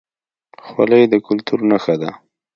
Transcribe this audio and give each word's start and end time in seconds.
خولۍ 0.65 1.03
د 1.11 1.13
کلتور 1.27 1.59
نښه 1.69 1.95
ده 2.01 2.11